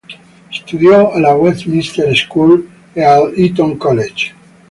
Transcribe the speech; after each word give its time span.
Studiò 0.49 1.11
alla 1.11 1.33
Westminster 1.35 2.15
School 2.17 2.67
e 2.91 3.03
all'Eton 3.03 3.77
College. 3.77 4.33